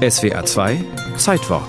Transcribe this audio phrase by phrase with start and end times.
[0.00, 0.82] SWA 2
[1.18, 1.68] Zeitwort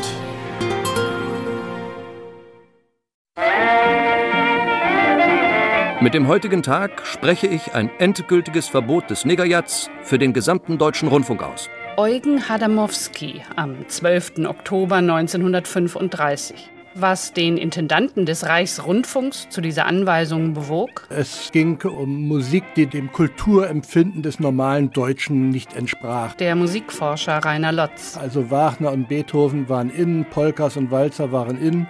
[5.99, 11.09] Mit dem heutigen Tag spreche ich ein endgültiges Verbot des Niggerjats für den gesamten deutschen
[11.09, 11.69] Rundfunk aus.
[11.97, 14.45] Eugen Hadamowski am 12.
[14.45, 21.07] Oktober 1935 was den Intendanten des Reichsrundfunks zu dieser Anweisung bewog?
[21.09, 26.33] Es ging um Musik, die dem Kulturempfinden des normalen Deutschen nicht entsprach.
[26.35, 28.17] Der Musikforscher Rainer Lotz.
[28.17, 31.87] Also Wagner und Beethoven waren innen, Polkas und Walzer waren innen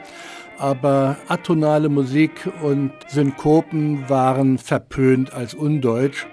[0.62, 6.28] aber atonale Musik und Synkopen waren verpönt als undeutsch.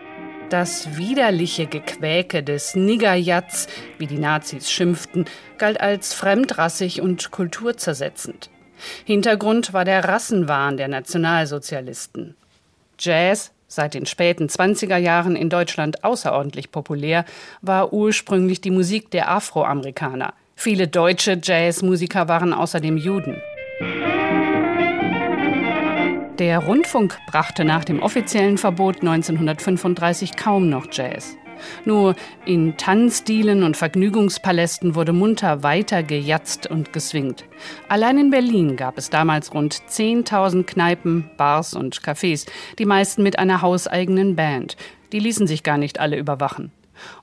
[0.51, 5.25] Das widerliche Gequäke des Niggerjats, wie die Nazis schimpften,
[5.57, 8.51] galt als fremdrassig und kulturzersetzend.
[9.05, 12.37] Hintergrund war der Rassenwahn der Nationalsozialisten.
[12.99, 17.25] Jazz, seit den späten 20er Jahren in Deutschland außerordentlich populär,
[17.63, 20.35] war ursprünglich die Musik der Afroamerikaner.
[20.57, 23.41] Viele deutsche Jazzmusiker waren außerdem Juden.
[26.39, 31.37] Der Rundfunk brachte nach dem offiziellen Verbot 1935 kaum noch Jazz.
[31.85, 32.15] Nur
[32.45, 37.45] in Tanzdielen und Vergnügungspalästen wurde munter weiter gejatzt und geswingt.
[37.89, 42.47] Allein in Berlin gab es damals rund 10.000 Kneipen, Bars und Cafés,
[42.79, 44.77] die meisten mit einer hauseigenen Band.
[45.13, 46.73] Die ließen sich gar nicht alle überwachen.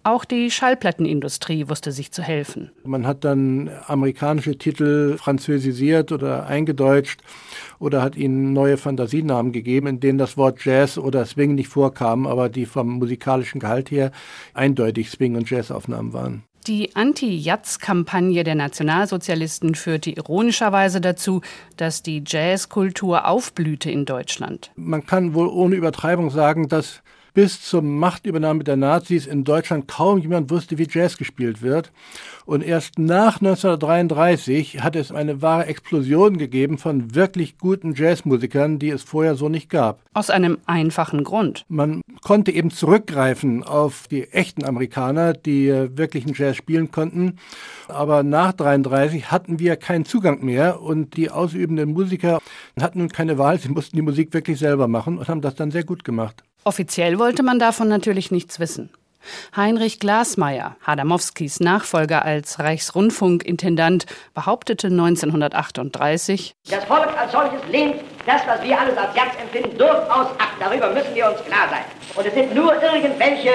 [0.04, 2.72] Auch die Schallplattenindustrie wusste sich zu helfen.
[2.84, 7.22] Man hat dann amerikanische Titel französisiert oder eingedeutscht
[7.80, 12.28] oder hat ihnen neue Fantasienamen gegeben, in denen das Wort Jazz oder Swing nicht vorkam,
[12.28, 14.12] aber die vom musikalischen Gehalt her
[14.54, 16.44] eindeutig Swing- und Jazzaufnahmen waren.
[16.68, 21.42] Die Anti-Jazz-Kampagne der Nationalsozialisten führte ironischerweise dazu,
[21.78, 24.72] dass die Jazzkultur aufblühte in Deutschland.
[24.76, 27.04] Man kann wohl ohne Übertreibung sagen, dass
[27.36, 31.92] bis zur Machtübernahme der Nazis in Deutschland kaum jemand wusste, wie Jazz gespielt wird.
[32.46, 38.90] Und erst nach 1933 hat es eine wahre Explosion gegeben von wirklich guten Jazzmusikern, die
[38.90, 40.00] es vorher so nicht gab.
[40.14, 41.66] Aus einem einfachen Grund.
[41.68, 47.38] Man konnte eben zurückgreifen auf die echten Amerikaner, die wirklichen Jazz spielen konnten.
[47.90, 52.40] Aber nach 1933 hatten wir keinen Zugang mehr und die ausübenden Musiker
[52.80, 53.60] hatten nun keine Wahl.
[53.60, 56.44] Sie mussten die Musik wirklich selber machen und haben das dann sehr gut gemacht.
[56.68, 58.90] Offiziell wollte man davon natürlich nichts wissen.
[59.56, 68.64] Heinrich Glasmeier, Hadamowskis Nachfolger als Reichsrundfunkintendant, behauptete 1938, Das Volk als solches lehnt das, was
[68.64, 70.54] wir alles als Jazz empfinden, durchaus ab.
[70.60, 71.86] Darüber müssen wir uns klar sein.
[72.16, 73.52] Und es sind nur irgendwelche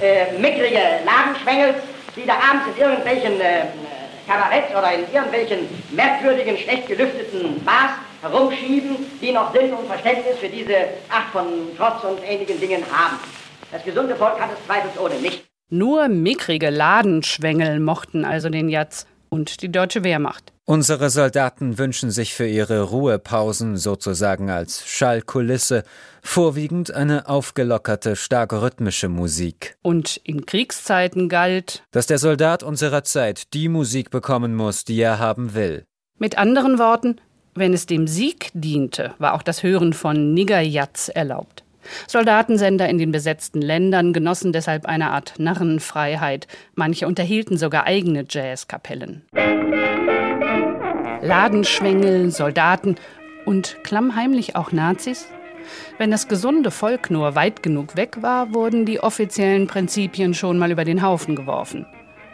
[0.00, 1.76] äh, mickrige Ladenschwengels,
[2.16, 3.66] die da abends in irgendwelchen äh,
[4.26, 7.92] Kabaretts oder in irgendwelchen merkwürdigen, schlecht gelüfteten Bars
[8.24, 10.74] herumschieben, die noch Sinn und Verständnis für diese
[11.08, 11.46] Art von
[11.76, 13.18] Trotz und ähnlichen Dingen haben.
[13.70, 15.44] Das gesunde Volk hat es zweifelsohne nicht.
[15.70, 20.52] Nur mickrige Ladenschwengel mochten also den Jatz und die deutsche Wehrmacht.
[20.66, 25.82] Unsere Soldaten wünschen sich für ihre Ruhepausen sozusagen als Schallkulisse
[26.22, 29.76] vorwiegend eine aufgelockerte, stark rhythmische Musik.
[29.82, 35.18] Und in Kriegszeiten galt, dass der Soldat unserer Zeit die Musik bekommen muss, die er
[35.18, 35.84] haben will.
[36.18, 37.20] Mit anderen Worten,
[37.54, 41.64] wenn es dem Sieg diente, war auch das Hören von Niggerjatz erlaubt.
[42.06, 46.46] Soldatensender in den besetzten Ländern genossen deshalb eine Art Narrenfreiheit.
[46.74, 49.22] Manche unterhielten sogar eigene Jazzkapellen.
[51.22, 52.96] Ladenschwengel, Soldaten
[53.44, 55.28] und klammheimlich auch Nazis?
[55.96, 60.70] Wenn das gesunde Volk nur weit genug weg war, wurden die offiziellen Prinzipien schon mal
[60.70, 61.86] über den Haufen geworfen.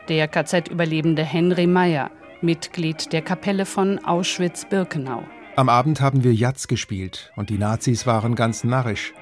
[0.08, 2.10] Der KZ-Überlebende Henry Meyer,
[2.42, 5.24] Mitglied der Kapelle von Auschwitz-Birkenau.
[5.56, 9.12] Am Abend haben wir Jatz gespielt und die Nazis waren ganz narrisch.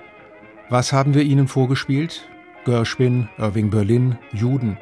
[0.69, 2.29] Was haben wir ihnen vorgespielt?
[2.65, 4.79] Gershwin, Irving Berlin, Juden.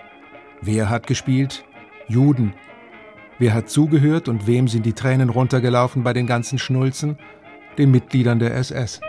[0.60, 1.64] Wer hat gespielt?
[2.08, 2.52] Juden.
[3.38, 7.18] Wer hat zugehört und wem sind die Tränen runtergelaufen bei den ganzen Schnulzen?
[7.78, 9.00] Den Mitgliedern der SS.